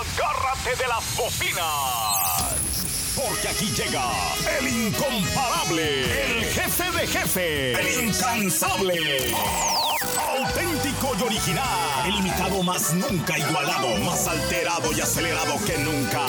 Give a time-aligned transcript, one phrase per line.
[0.00, 2.54] Agárrate de las bocinas.
[3.14, 4.02] Porque aquí llega
[4.58, 9.34] el incomparable, el jefe de jefe, el incansable.
[10.38, 16.24] Auténtico y original, el imitado más nunca igualado, más alterado y acelerado que nunca.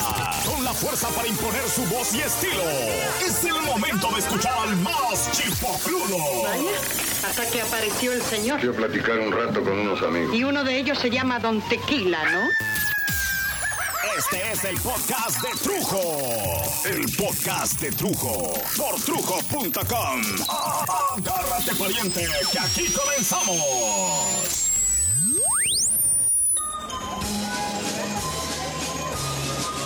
[0.46, 2.64] Con la fuerza para imponer su voz y estilo.
[3.26, 6.18] Es el momento de escuchar al más chipocludo.
[6.44, 6.72] Vaya,
[7.26, 8.60] hasta que apareció el señor.
[8.60, 10.36] Quiero platicar un rato con unos amigos.
[10.36, 12.50] Y uno de ellos se llama Don Tequila, ¿no?
[14.22, 16.02] Este es el podcast de Trujo.
[16.86, 18.54] El podcast de Trujo.
[18.78, 20.22] Por trujo.com.
[21.18, 24.70] Agárrate pariente, que aquí comenzamos.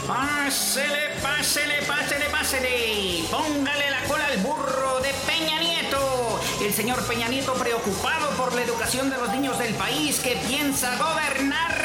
[0.05, 3.23] Pásele, pásele, pásele, pásele.
[3.31, 6.41] Póngale la cola al burro de Peña Nieto.
[6.62, 10.98] El señor Peña Nieto preocupado por la educación de los niños del país que piensa
[10.98, 11.84] gobernar.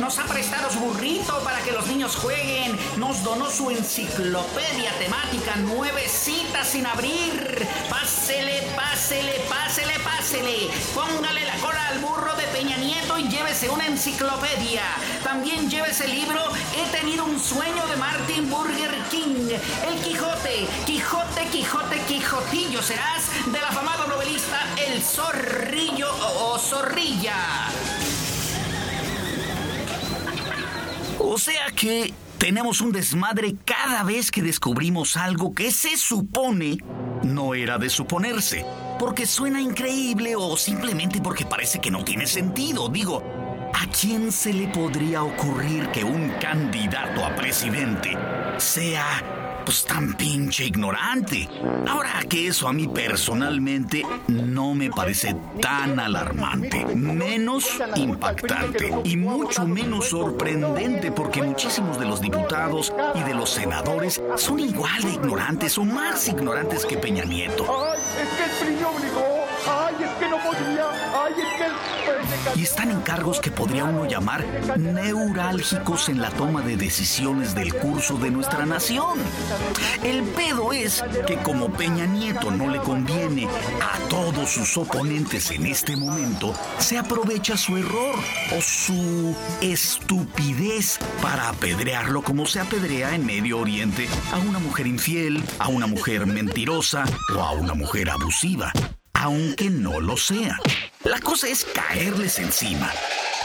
[0.00, 2.78] Nos ha prestado su burrito para que los niños jueguen.
[2.98, 7.66] Nos donó su enciclopedia temática nuevecita sin abrir.
[7.88, 10.70] Pásele, pásele, pásele, pásele.
[10.94, 14.82] Póngale la cola al burro de Peña Nieto y llévese una enciclopedia.
[15.24, 16.40] También llévese el libro
[16.76, 19.48] He tenido un sueño de Martin Burger King.
[19.88, 27.66] El Quijote, Quijote, Quijote, Quijotillo serás del afamado novelista El Zorrillo o, o Zorrilla.
[31.28, 36.78] O sea que tenemos un desmadre cada vez que descubrimos algo que se supone
[37.24, 38.64] no era de suponerse.
[38.96, 42.88] Porque suena increíble o simplemente porque parece que no tiene sentido.
[42.88, 43.24] Digo,
[43.74, 48.16] ¿a quién se le podría ocurrir que un candidato a presidente
[48.58, 51.48] sea pues tan pinche ignorante.
[51.88, 59.66] Ahora que eso a mí personalmente no me parece tan alarmante, menos impactante y mucho
[59.66, 65.76] menos sorprendente porque muchísimos de los diputados y de los senadores son igual de ignorantes
[65.78, 67.66] o más ignorantes que Peña Nieto.
[67.68, 69.35] ¡Ay, es que el!
[72.56, 74.44] Y están en cargos que podría uno llamar
[74.78, 79.18] neurálgicos en la toma de decisiones del curso de nuestra nación.
[80.02, 85.66] El pedo es que como Peña Nieto no le conviene a todos sus oponentes en
[85.66, 88.14] este momento, se aprovecha su error
[88.56, 95.42] o su estupidez para apedrearlo como se apedrea en Medio Oriente a una mujer infiel,
[95.58, 97.04] a una mujer mentirosa
[97.36, 98.72] o a una mujer abusiva,
[99.20, 100.58] aunque no lo sea.
[101.04, 102.90] La cosa es caerles encima.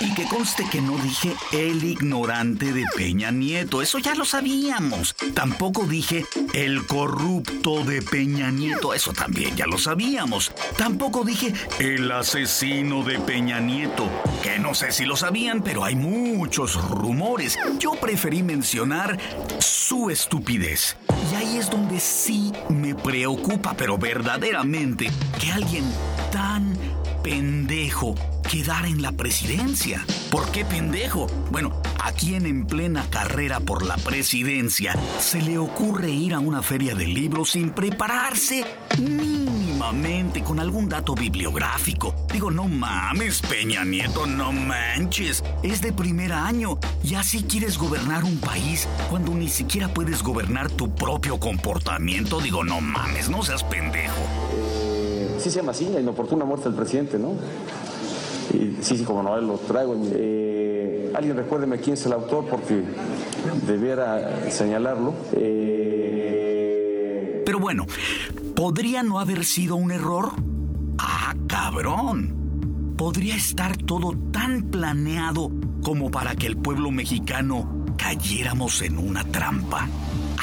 [0.01, 5.16] Y que conste que no dije el ignorante de Peña Nieto, eso ya lo sabíamos.
[5.35, 6.25] Tampoco dije
[6.56, 10.51] el corrupto de Peña Nieto, eso también ya lo sabíamos.
[10.75, 14.09] Tampoco dije el asesino de Peña Nieto,
[14.41, 17.59] que no sé si lo sabían, pero hay muchos rumores.
[17.78, 19.19] Yo preferí mencionar
[19.59, 20.97] su estupidez.
[21.31, 25.85] Y ahí es donde sí me preocupa, pero verdaderamente, que alguien
[26.31, 26.75] tan
[27.22, 28.16] pendejo
[28.51, 30.06] quedar en la presidencia.
[30.29, 31.28] ¿Por qué pendejo?
[31.51, 31.72] Bueno,
[32.03, 36.94] a quien en plena carrera por la presidencia se le ocurre ir a una feria
[36.94, 38.66] de libros sin prepararse
[39.00, 42.13] mínimamente con algún dato bibliográfico.
[42.34, 45.45] Digo, no mames, Peña Nieto, no manches.
[45.63, 50.69] Es de primer año y así quieres gobernar un país cuando ni siquiera puedes gobernar
[50.69, 52.41] tu propio comportamiento.
[52.41, 54.22] Digo, no mames, no seas pendejo.
[55.38, 57.34] Sí se llama así, la inoportuna muerte del presidente, ¿no?
[58.51, 59.95] Sí, sí, como no, lo traigo.
[60.13, 62.84] Eh, alguien recuérdeme quién es el autor porque
[63.66, 65.13] debiera señalarlo.
[65.34, 67.85] Eh, Pero bueno,
[68.56, 70.31] ¿podría no haber sido un error?
[70.97, 72.94] Ah, cabrón.
[72.97, 75.51] ¿Podría estar todo tan planeado
[75.81, 79.88] como para que el pueblo mexicano cayéramos en una trampa?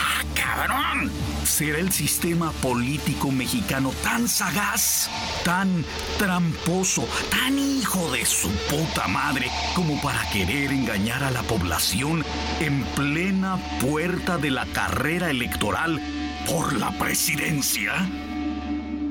[0.00, 1.10] ¡Ah, cabrón!
[1.44, 5.10] ¿Será el sistema político mexicano tan sagaz,
[5.44, 5.84] tan
[6.18, 12.24] tramposo, tan hijo de su puta madre como para querer engañar a la población
[12.60, 16.00] en plena puerta de la carrera electoral
[16.46, 17.92] por la presidencia?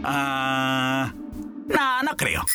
[0.03, 1.13] Ah...
[1.67, 2.45] No, no creo.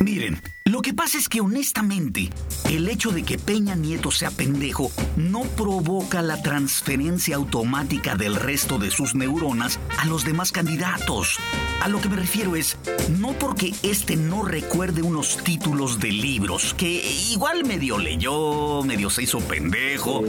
[0.00, 2.30] Miren, lo que pasa es que honestamente,
[2.70, 8.78] el hecho de que Peña Nieto sea pendejo no provoca la transferencia automática del resto
[8.78, 11.38] de sus neuronas a los demás candidatos.
[11.82, 12.78] A lo que me refiero es,
[13.18, 16.88] no porque este no recuerde unos títulos de libros, que
[17.30, 20.24] igual medio leyó, medio se hizo pendejo,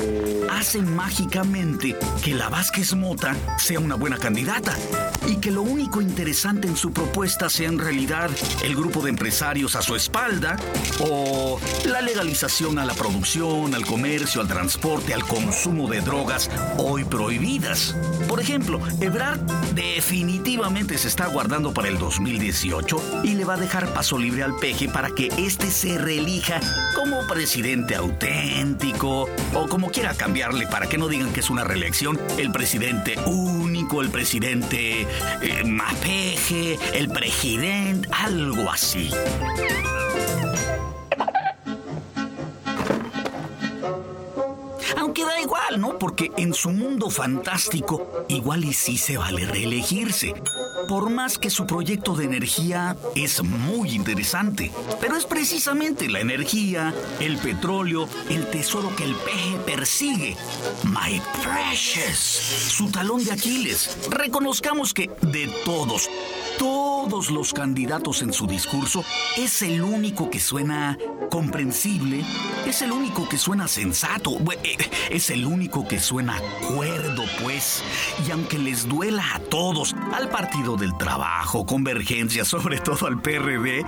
[0.51, 4.77] hace mágicamente que la Vázquez Mota sea una buena candidata
[5.29, 8.29] y que lo único interesante en su propuesta sea en realidad
[8.65, 10.24] el grupo de empresarios a su espalda
[11.01, 16.49] o la legalización a la producción, al comercio, al transporte, al consumo de drogas
[16.79, 17.95] hoy prohibidas.
[18.27, 19.39] Por ejemplo, Ebrard
[19.75, 24.55] definitivamente se está guardando para el 2018 y le va a dejar paso libre al
[24.55, 26.59] peje para que éste se reelija
[26.95, 32.19] como presidente auténtico o como quiera cambiarle para que no digan que es una reelección,
[32.39, 35.01] el presidente único, el presidente
[35.41, 39.11] eh, mapeje, el presidente, algo así.
[46.17, 50.33] Porque en su mundo fantástico, igual y sí se vale reelegirse.
[50.87, 54.71] Por más que su proyecto de energía es muy interesante.
[55.01, 60.35] Pero es precisamente la energía, el petróleo, el tesoro que el peje persigue.
[60.83, 62.17] My precious.
[62.17, 63.97] Su talón de Aquiles.
[64.09, 66.09] Reconozcamos que de todos,
[66.59, 69.03] todos los candidatos en su discurso,
[69.37, 70.97] es el único que suena
[71.29, 72.23] comprensible,
[72.67, 74.77] es el único que suena sensato, eh,
[75.09, 76.39] es el único que suena
[76.73, 77.83] cuerdo, pues.
[78.27, 83.85] Y aunque les duela a todos, al Partido del Trabajo, Convergencia, sobre todo al PRD,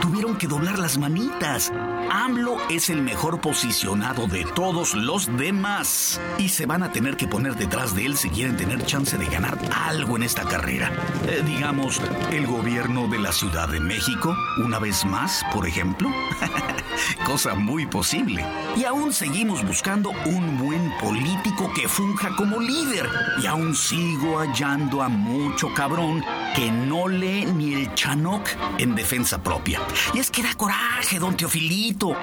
[0.00, 1.72] tuvieron que doblar las manitas.
[2.10, 6.20] AMLO es el mejor posicionado de todos los demás.
[6.38, 9.26] Y se van a tener que poner detrás de él si quieren tener chance de
[9.26, 10.90] ganar algo en esta carrera.
[11.28, 12.00] Eh, digamos,
[12.30, 16.10] el gobierno de la Ciudad de México, una vez más, por ejemplo.
[17.24, 18.44] Cosa muy posible.
[18.76, 23.08] Y aún seguimos buscando un buen político que funja como líder.
[23.42, 26.24] Y aún sigo hallando a mucho cabrón
[26.54, 28.48] que no lee ni el chanoc
[28.78, 29.80] en defensa propia.
[30.12, 32.16] Y es que da coraje, don Teofilito.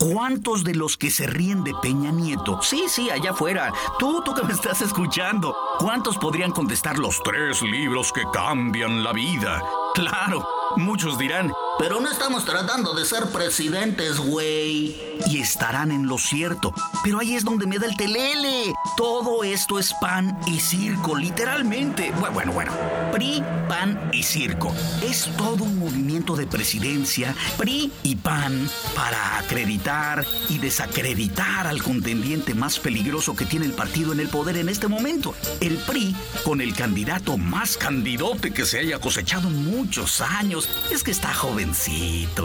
[0.00, 2.62] ¿Cuántos de los que se ríen de Peña Nieto?
[2.62, 3.70] Sí, sí, allá afuera.
[3.98, 5.54] Tú, tú que me estás escuchando.
[5.78, 9.62] ¿Cuántos podrían contestar los tres libros que cambian la vida?
[9.94, 15.00] Claro, muchos dirán, pero no estamos tratando de ser presidentes, güey.
[15.26, 16.74] Y estarán en lo cierto.
[17.02, 18.74] Pero ahí es donde me da el telele.
[18.98, 22.12] Todo esto es pan y circo, literalmente.
[22.20, 22.72] Bueno, bueno, bueno.
[23.12, 24.74] PRI, PAN y circo.
[25.02, 32.54] Es todo un movimiento de presidencia, PRI y PAN, para acreditar y desacreditar al contendiente
[32.54, 35.34] más peligroso que tiene el partido en el poder en este momento.
[35.60, 40.68] El PRI, con el candidato más candidote que se haya cosechado en muchos años.
[40.90, 41.32] Es que está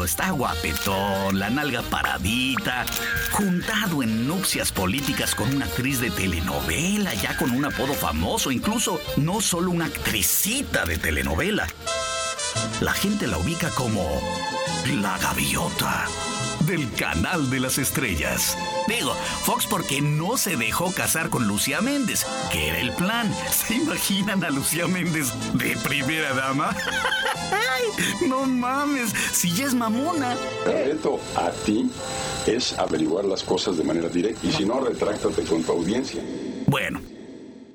[0.05, 2.85] está guapetón, la nalga paradita,
[3.31, 8.99] juntado en nupcias políticas con una actriz de telenovela, ya con un apodo famoso, incluso
[9.17, 11.67] no solo una actricita de telenovela.
[12.81, 14.21] La gente la ubica como
[15.01, 16.07] la gaviota
[16.65, 18.57] del canal de las estrellas.
[18.87, 19.13] Digo,
[19.43, 23.33] Fox porque no se dejó casar con Lucía Méndez, que era el plan.
[23.51, 26.75] ¿Se imaginan a Lucía Méndez de primera dama?
[27.51, 28.27] ¡Ay!
[28.27, 30.35] No mames, si ya es mamona.
[30.65, 31.89] El reto a ti
[32.47, 36.21] es averiguar las cosas de manera directa y si no, retráctate con tu audiencia.
[36.67, 37.01] Bueno,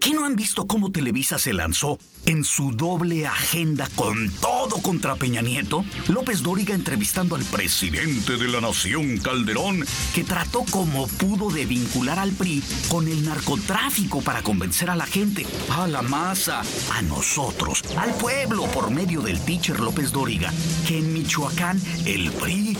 [0.01, 5.17] ¿qué no han visto cómo Televisa se lanzó en su doble agenda con todo contra
[5.17, 9.85] Peña Nieto, López Dóriga entrevistando al presidente de la nación, Calderón,
[10.15, 15.07] que trató como pudo de vincular al PRI con el narcotráfico para convencer a la
[15.07, 16.63] gente, a la masa,
[16.93, 20.53] a nosotros, al pueblo, por medio del teacher López Dóriga,
[20.87, 22.77] que en Michoacán el PRI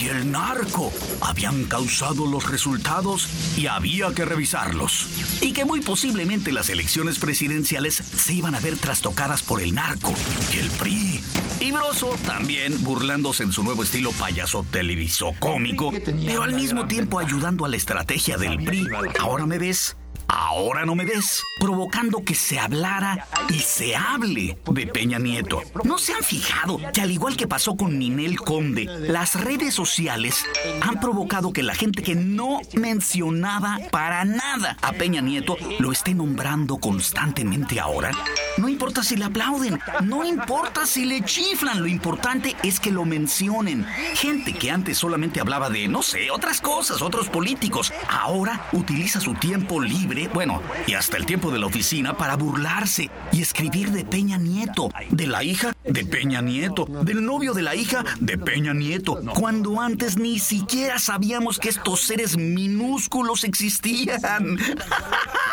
[0.00, 5.08] y el narco habían causado los resultados y había que revisarlos.
[5.40, 10.12] Y que muy posiblemente las elecciones presidenciales se iban a ver trastocadas por el narco
[10.52, 11.24] y el PRI.
[11.60, 15.92] Y Broso también burlándose en su nuevo estilo payaso televiso cómico,
[16.26, 18.88] pero al mismo tiempo ayudando a la estrategia del PRI.
[19.20, 19.96] Ahora me ves
[20.34, 25.60] Ahora no me ves, provocando que se hablara y se hable de Peña Nieto.
[25.84, 30.42] ¿No se han fijado que al igual que pasó con Ninel Conde, las redes sociales
[30.80, 36.14] han provocado que la gente que no mencionaba para nada a Peña Nieto lo esté
[36.14, 38.10] nombrando constantemente ahora?
[38.56, 43.04] No importa si le aplauden, no importa si le chiflan, lo importante es que lo
[43.04, 43.84] mencionen.
[44.14, 49.34] Gente que antes solamente hablaba de, no sé, otras cosas, otros políticos, ahora utiliza su
[49.34, 54.04] tiempo libre bueno, y hasta el tiempo de la oficina para burlarse y escribir de
[54.04, 58.74] Peña Nieto, de la hija de Peña Nieto, del novio de la hija de Peña
[58.74, 64.58] Nieto, cuando antes ni siquiera sabíamos que estos seres minúsculos existían.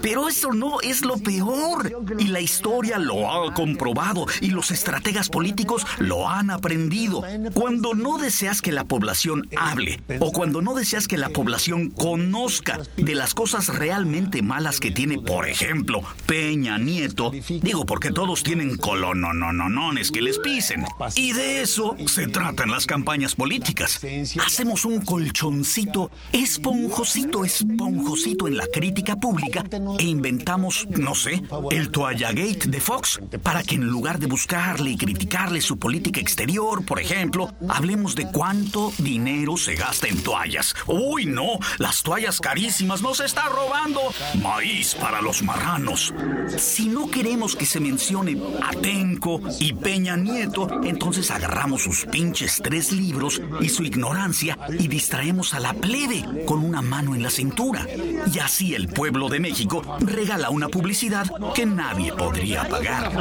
[0.00, 2.04] Pero eso no es lo peor.
[2.18, 7.22] Y la historia lo ha comprobado y los estrategas políticos lo han aprendido.
[7.54, 12.80] Cuando no deseas que la población hable o cuando no deseas que la población conozca
[12.96, 18.76] de las cosas realmente malas que tiene, por ejemplo, Peña Nieto, digo porque todos tienen
[18.76, 20.84] colonononones que les pisen.
[21.14, 24.00] Y de eso se tratan las campañas políticas.
[24.44, 29.53] Hacemos un colchoncito esponjosito, esponjosito en la crítica pública
[29.98, 34.96] e inventamos, no sé, el Toallagate de Fox para que en lugar de buscarle y
[34.96, 40.74] criticarle su política exterior, por ejemplo, hablemos de cuánto dinero se gasta en toallas.
[40.86, 44.00] Uy, no, las toallas carísimas nos está robando.
[44.42, 46.12] Maíz para los marranos.
[46.56, 52.92] Si no queremos que se mencione Atenco y Peña Nieto, entonces agarramos sus pinches tres
[52.92, 57.86] libros y su ignorancia y distraemos a la plebe con una mano en la cintura.
[58.32, 63.12] Y así el pueblo de México regala una publicidad que nadie podría pagar.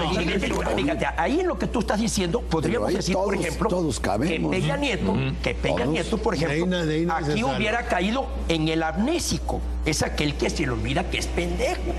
[0.76, 3.70] Fíjate, ahí en lo que tú estás diciendo, podríamos decir, por ejemplo,
[4.02, 6.78] que Peña Nieto, que Peña Nieto, por ejemplo,
[7.14, 9.60] aquí hubiera caído en el amnésico.
[9.86, 11.94] Es aquel que se le olvida que es pendejo.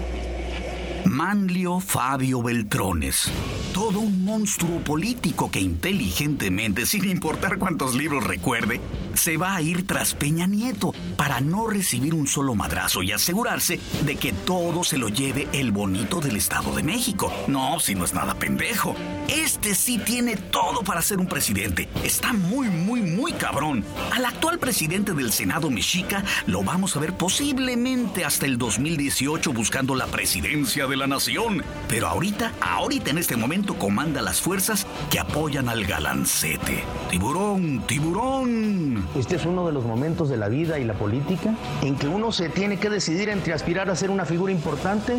[1.05, 3.31] Manlio Fabio Beltrones.
[3.75, 8.81] Todo un monstruo político que inteligentemente, sin importar cuántos libros recuerde,
[9.15, 13.81] se va a ir tras Peña Nieto para no recibir un solo madrazo y asegurarse
[14.05, 17.33] de que todo se lo lleve el bonito del Estado de México.
[17.47, 18.95] No, si no es nada pendejo.
[19.29, 21.89] Este sí tiene todo para ser un presidente.
[22.03, 23.85] Está muy, muy, muy cabrón.
[24.13, 29.95] Al actual presidente del Senado mexica lo vamos a ver posiblemente hasta el 2018 buscando
[29.95, 31.63] la presidencia de la nación.
[31.89, 36.85] Pero ahorita, ahorita en este momento comanda las fuerzas que apoyan al galancete.
[37.11, 39.04] Tiburón, tiburón.
[39.17, 42.33] Este es uno de los momentos de la vida y la política en que uno
[42.33, 45.17] se tiene que decidir entre aspirar a ser una figura importante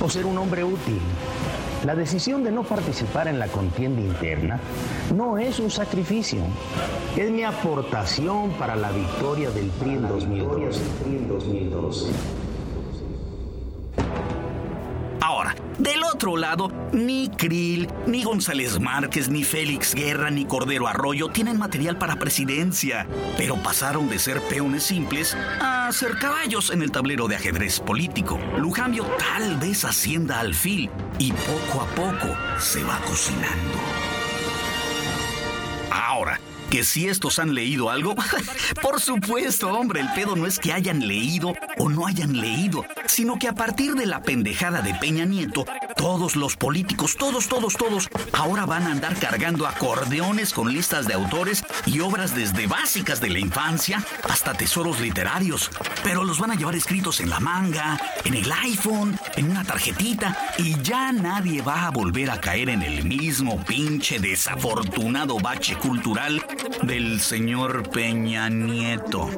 [0.00, 1.00] o ser un hombre útil.
[1.84, 4.58] La decisión de no participar en la contienda interna
[5.14, 6.40] no es un sacrificio,
[7.14, 10.80] es mi aportación para la victoria del PRI en 2012.
[16.14, 21.98] Otro lado, ni Krill, ni González Márquez, ni Félix Guerra, ni Cordero Arroyo tienen material
[21.98, 23.04] para presidencia,
[23.36, 28.38] pero pasaron de ser peones simples a ser caballos en el tablero de ajedrez político.
[28.58, 34.03] Lujambio tal vez ascienda al fil y poco a poco se va cocinando.
[36.74, 38.16] Que si estos han leído algo,
[38.82, 43.38] por supuesto, hombre, el pedo no es que hayan leído o no hayan leído, sino
[43.38, 45.66] que a partir de la pendejada de Peña Nieto,
[45.96, 51.14] todos los políticos, todos, todos, todos, ahora van a andar cargando acordeones con listas de
[51.14, 55.70] autores y obras desde básicas de la infancia hasta tesoros literarios,
[56.02, 60.36] pero los van a llevar escritos en la manga, en el iPhone, en una tarjetita,
[60.58, 66.44] y ya nadie va a volver a caer en el mismo pinche desafortunado bache cultural
[66.82, 69.28] del señor Peña Nieto.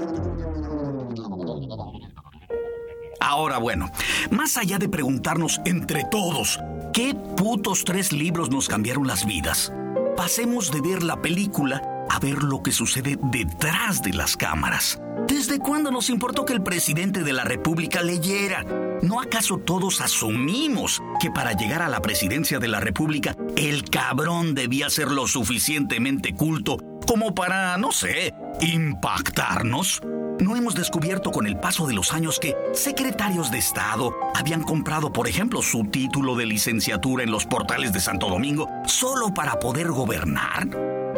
[3.20, 3.90] Ahora bueno,
[4.30, 6.60] más allá de preguntarnos entre todos,
[6.92, 9.72] ¿qué putos tres libros nos cambiaron las vidas?
[10.16, 15.00] Pasemos de ver la película a ver lo que sucede detrás de las cámaras.
[15.26, 18.64] ¿Desde cuándo nos importó que el presidente de la República leyera?
[19.02, 24.54] ¿No acaso todos asumimos que para llegar a la presidencia de la República el cabrón
[24.54, 30.00] debía ser lo suficientemente culto como para, no sé, impactarnos?
[30.40, 35.12] ¿No hemos descubierto con el paso de los años que secretarios de Estado habían comprado,
[35.12, 39.88] por ejemplo, su título de licenciatura en los portales de Santo Domingo solo para poder
[39.88, 40.66] gobernar?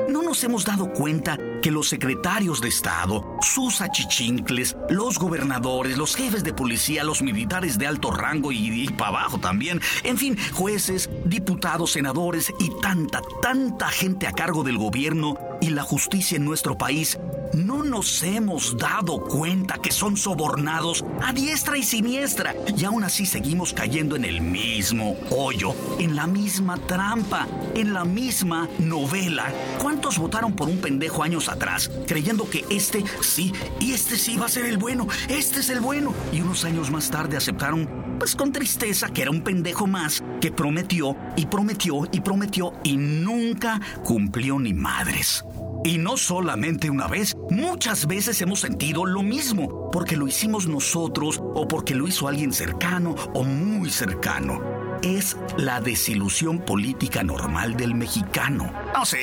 [0.08, 6.16] ¿No nos hemos dado cuenta que los secretarios de Estado, sus achichincles, los gobernadores, los
[6.16, 10.36] jefes de policía, los militares de alto rango y, y para abajo también, en fin,
[10.52, 16.44] jueces, diputados, senadores y tanta, tanta gente a cargo del gobierno y la justicia en
[16.44, 17.18] nuestro país,
[17.54, 23.26] no nos hemos dado cuenta que son sobornados a diestra y siniestra y aún así
[23.26, 29.52] seguimos cayendo en el mismo hoyo, en la misma trampa, en la misma novela.
[29.80, 34.46] ¿Cuántos votaron por un pendejo años atrás creyendo que este sí y este sí va
[34.46, 36.14] a ser el bueno, este es el bueno?
[36.32, 40.52] Y unos años más tarde aceptaron, pues con tristeza, que era un pendejo más que
[40.52, 45.44] prometió y prometió y prometió y nunca cumplió ni madres.
[45.88, 51.40] Y no solamente una vez, muchas veces hemos sentido lo mismo, porque lo hicimos nosotros
[51.40, 54.60] o porque lo hizo alguien cercano o muy cercano.
[55.00, 58.70] Es la desilusión política normal del mexicano.
[58.92, 59.18] No sé,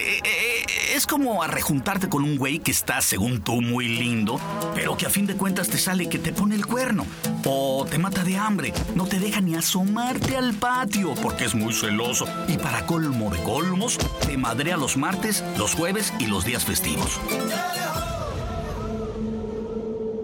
[0.94, 4.40] es como arrejuntarte con un güey que está, según tú, muy lindo,
[4.74, 7.06] pero que a fin de cuentas te sale que te pone el cuerno.
[7.46, 11.74] O te mata de hambre, no te deja ni asomarte al patio porque es muy
[11.74, 12.26] celoso.
[12.48, 17.20] Y para colmo de colmos, te madrea los martes, los jueves y los días festivos.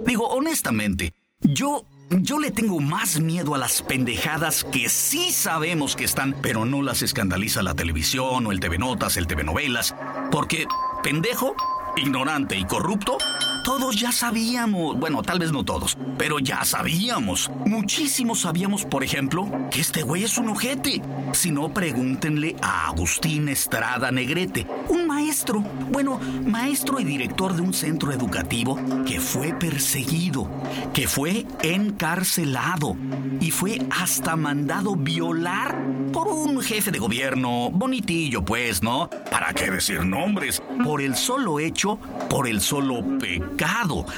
[0.05, 1.85] Digo, honestamente, yo
[2.19, 6.81] yo le tengo más miedo a las pendejadas que sí sabemos que están, pero no
[6.81, 9.95] las escandaliza la televisión o el TV Notas, el TV Novelas,
[10.29, 10.65] porque
[11.03, 11.55] pendejo,
[11.95, 13.17] ignorante y corrupto
[13.63, 17.49] todos ya sabíamos, bueno, tal vez no todos, pero ya sabíamos.
[17.65, 21.01] Muchísimos sabíamos, por ejemplo, que este güey es un ojete.
[21.33, 27.73] Si no, pregúntenle a Agustín Estrada Negrete, un maestro, bueno, maestro y director de un
[27.73, 30.49] centro educativo que fue perseguido,
[30.93, 32.95] que fue encarcelado
[33.39, 35.77] y fue hasta mandado violar
[36.11, 39.09] por un jefe de gobierno, bonitillo pues, ¿no?
[39.29, 40.61] ¿Para qué decir nombres?
[40.83, 41.97] Por el solo hecho,
[42.29, 43.50] por el solo pecado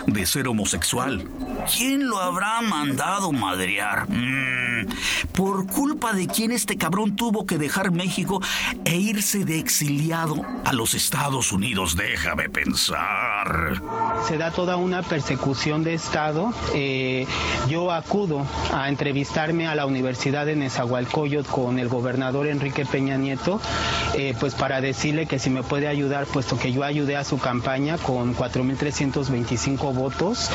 [0.07, 1.27] de ser homosexual.
[1.75, 4.09] ¿Quién lo habrá mandado madrear?
[4.09, 4.87] Mm,
[5.33, 8.41] por culpa de quién este cabrón tuvo que dejar México
[8.85, 11.95] e irse de exiliado a los Estados Unidos.
[11.95, 13.81] Déjame pensar.
[14.27, 16.53] Se da toda una persecución de Estado.
[16.73, 17.27] Eh,
[17.69, 23.59] yo acudo a entrevistarme a la Universidad de Nezahualcóyotl con el gobernador Enrique Peña Nieto,
[24.15, 27.39] eh, pues para decirle que si me puede ayudar, puesto que yo ayudé a su
[27.39, 30.49] campaña con 4.325 votos,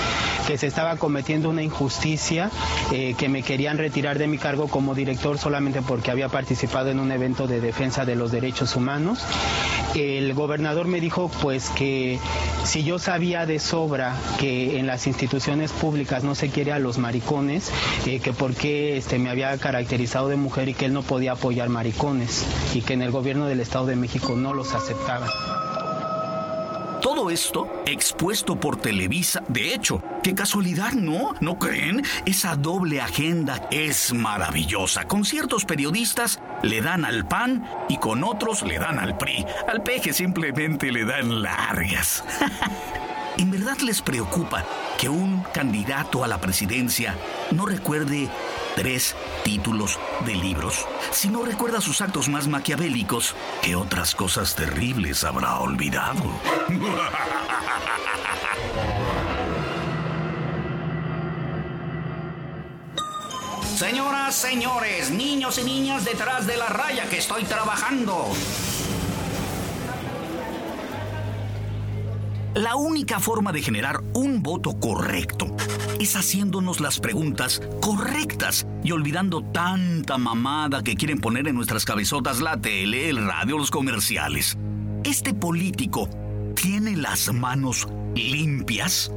[0.47, 2.51] que se estaba cometiendo una injusticia,
[2.93, 7.01] eh, que me querían retirar de mi cargo como director solamente porque había participado en
[7.01, 9.21] un evento de defensa de los derechos humanos.
[9.95, 12.19] El gobernador me dijo pues que
[12.65, 16.99] si yo sabía de sobra que en las instituciones públicas no se quiere a los
[16.99, 17.73] maricones,
[18.07, 21.33] eh, que por qué este, me había caracterizado de mujer y que él no podía
[21.33, 25.29] apoyar maricones y que en el gobierno del Estado de México no los aceptaban.
[27.01, 29.43] Todo esto expuesto por Televisa.
[29.49, 31.35] De hecho, qué casualidad, ¿no?
[31.41, 32.03] ¿No creen?
[32.27, 35.07] Esa doble agenda es maravillosa.
[35.07, 39.47] Con ciertos periodistas le dan al PAN y con otros le dan al PRI.
[39.69, 42.25] Al peje simplemente le dan largas.
[43.39, 44.65] ¿En verdad les preocupa
[44.99, 47.17] que un candidato a la presidencia
[47.53, 48.29] no recuerde
[48.79, 50.87] tres títulos de libros.
[51.11, 56.23] Si no recuerda sus actos más maquiavélicos, ¿qué otras cosas terribles habrá olvidado?
[63.77, 68.27] Señoras, señores, niños y niñas detrás de la raya que estoy trabajando.
[72.59, 75.47] La única forma de generar un voto correcto
[76.01, 82.41] es haciéndonos las preguntas correctas y olvidando tanta mamada que quieren poner en nuestras cabezotas
[82.41, 84.59] la tele, el radio, los comerciales.
[85.05, 86.11] ¿Este político
[86.57, 89.13] tiene las manos limpias?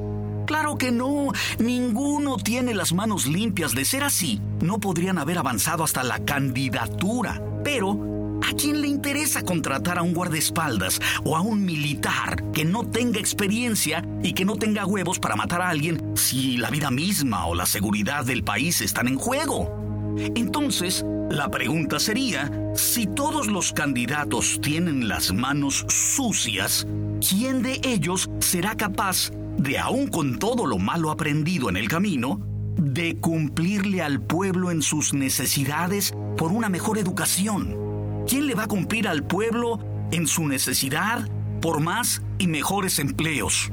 [0.45, 3.73] Claro que no, ninguno tiene las manos limpias.
[3.73, 7.41] De ser así, no podrían haber avanzado hasta la candidatura.
[7.63, 8.10] Pero
[8.41, 13.19] ¿A quién le interesa contratar a un guardaespaldas o a un militar que no tenga
[13.19, 17.55] experiencia y que no tenga huevos para matar a alguien si la vida misma o
[17.55, 20.15] la seguridad del país están en juego?
[20.35, 26.85] Entonces, la pregunta sería, si todos los candidatos tienen las manos sucias,
[27.27, 32.41] ¿quién de ellos será capaz de, aun con todo lo malo aprendido en el camino,
[32.77, 37.90] de cumplirle al pueblo en sus necesidades por una mejor educación?
[38.27, 39.79] ¿Quién le va a cumplir al pueblo
[40.11, 41.27] en su necesidad
[41.61, 43.71] por más y mejores empleos?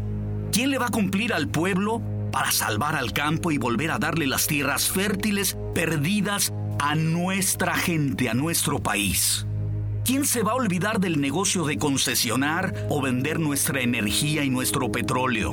[0.52, 4.26] ¿Quién le va a cumplir al pueblo para salvar al campo y volver a darle
[4.26, 9.46] las tierras fértiles perdidas a nuestra gente, a nuestro país?
[10.04, 14.90] ¿Quién se va a olvidar del negocio de concesionar o vender nuestra energía y nuestro
[14.90, 15.52] petróleo?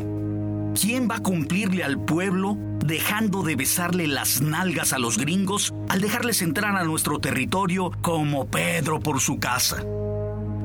[0.79, 6.02] ¿Quién va a cumplirle al pueblo dejando de besarle las nalgas a los gringos al
[6.02, 9.84] dejarles entrar a nuestro territorio como Pedro por su casa.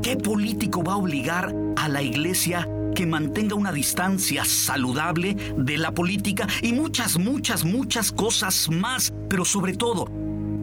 [0.03, 5.93] ¿Qué político va a obligar a la iglesia que mantenga una distancia saludable de la
[5.93, 9.13] política y muchas, muchas, muchas cosas más?
[9.29, 10.07] Pero sobre todo,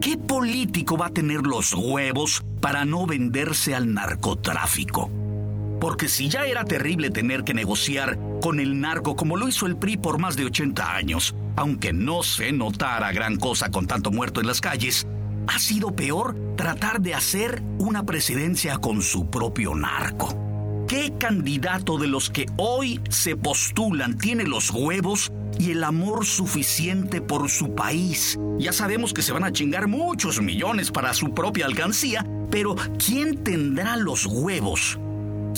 [0.00, 5.10] ¿qué político va a tener los huevos para no venderse al narcotráfico?
[5.80, 9.76] Porque si ya era terrible tener que negociar con el narco como lo hizo el
[9.76, 14.40] PRI por más de 80 años, aunque no se notara gran cosa con tanto muerto
[14.40, 15.06] en las calles,
[15.46, 20.84] ha sido peor tratar de hacer una presidencia con su propio narco.
[20.88, 27.20] ¿Qué candidato de los que hoy se postulan tiene los huevos y el amor suficiente
[27.20, 28.38] por su país?
[28.58, 33.44] Ya sabemos que se van a chingar muchos millones para su propia alcancía, pero ¿quién
[33.44, 34.98] tendrá los huevos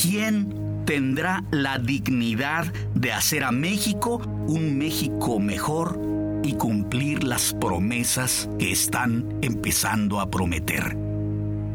[0.01, 6.01] ¿quién tendrá la dignidad de hacer a México un México mejor
[6.43, 10.97] y cumplir las promesas que están empezando a prometer?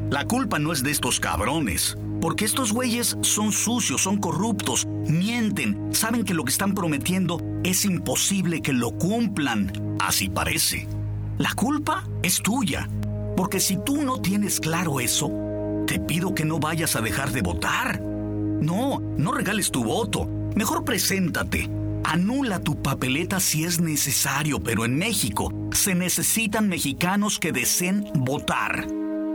[0.10, 5.90] La culpa no es de estos cabrones, porque estos güeyes son sucios, son corruptos, mienten,
[5.92, 10.88] saben que lo que están prometiendo es imposible que lo cumplan, así parece.
[11.38, 12.90] La culpa es tuya,
[13.38, 15.32] porque si tú no tienes claro eso,
[15.86, 18.02] te pido que no vayas a dejar de votar.
[18.66, 20.26] No, no regales tu voto.
[20.56, 21.70] Mejor preséntate.
[22.04, 28.88] Anula tu papeleta si es necesario, pero en México se necesitan mexicanos que deseen votar.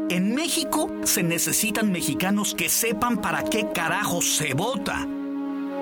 [0.08, 5.06] En México se necesitan mexicanos que sepan para qué carajo se vota.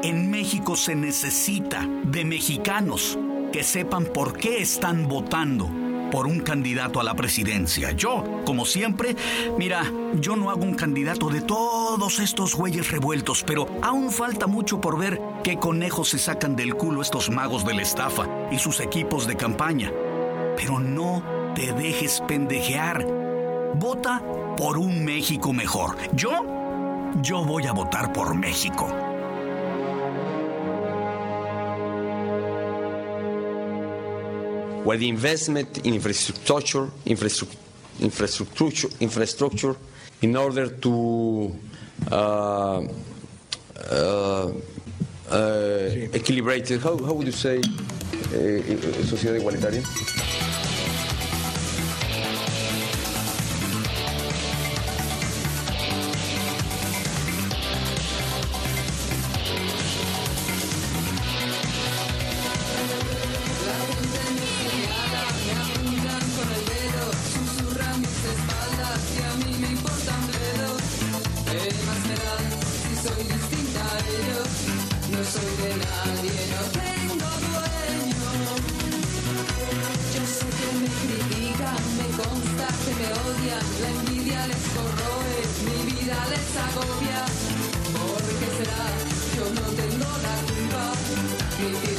[0.03, 3.19] En México se necesita de mexicanos
[3.51, 7.93] que sepan por qué están votando por un candidato a la presidencia.
[7.93, 9.17] Yo, como siempre,
[9.59, 9.85] mira,
[10.21, 14.99] yo no hago un candidato de todos estos güeyes revueltos, pero aún falta mucho por
[14.99, 19.27] ver qué conejos se sacan del culo estos magos de la estafa y sus equipos
[19.27, 19.93] de campaña.
[20.57, 21.23] Pero no
[21.55, 23.07] te dejes pendejear.
[23.75, 24.23] Vota
[24.57, 25.97] por un México mejor.
[26.13, 29.08] Yo, yo voy a votar por México.
[34.89, 39.77] Where the investment in infrastructure, infrastructure, infrastructure,
[40.23, 41.55] in order to
[42.11, 42.81] uh, uh,
[45.31, 47.61] uh, equilibrate, how, how would you say, uh,
[49.05, 49.83] sociedad igualitaria?
[91.71, 91.98] Thank you.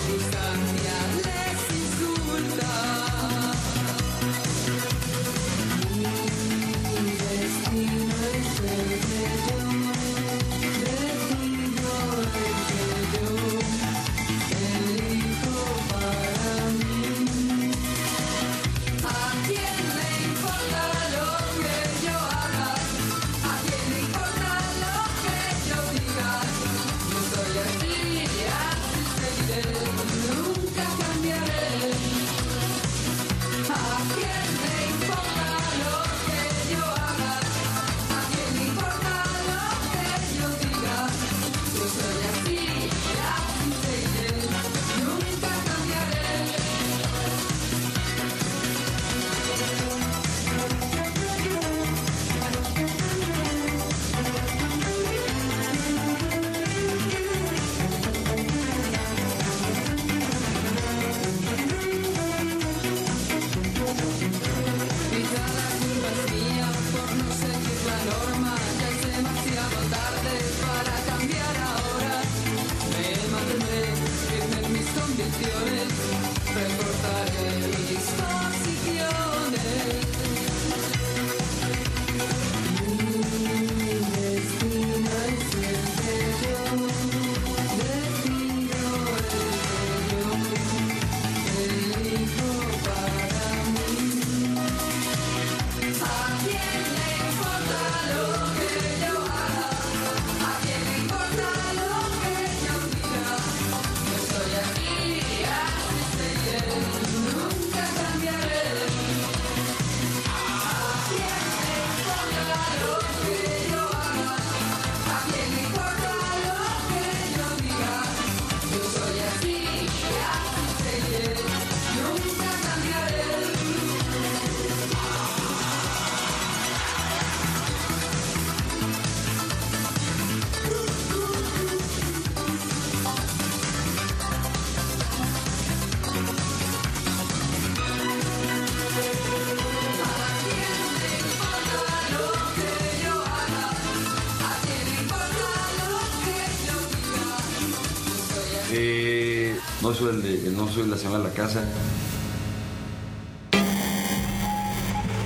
[149.90, 151.64] No soy, el de, no soy la señora de la casa.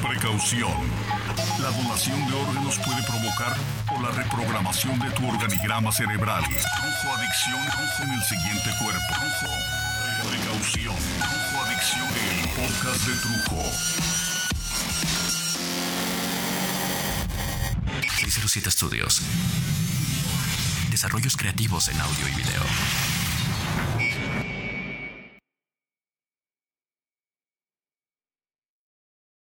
[0.02, 0.72] Precaución.
[1.62, 3.58] La donación de órganos puede provocar
[3.94, 6.44] o la reprogramación de tu organigrama cerebral.
[6.44, 9.14] Trujo Adicción, Trujo en el siguiente cuerpo.
[9.14, 9.54] Trujo.
[10.30, 10.96] Precaución.
[11.20, 13.64] Trujo Adicción, el podcast de Trujo.
[18.16, 19.22] 607 Studios.
[20.90, 23.23] Desarrollos creativos en audio y video.